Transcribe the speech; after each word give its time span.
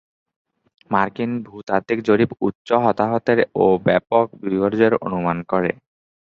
মার্কিন 0.91 1.31
ভূতাত্ত্বিক 1.45 1.99
জরিপ 2.07 2.29
"উচ্চ 2.41 2.69
হতাহতের" 2.83 3.39
ও 3.55 3.65
ব্যাপক 3.85 4.25
বিপর্যয়ের 4.41 4.93
অনুমান 5.05 5.37
করে। 5.51 5.71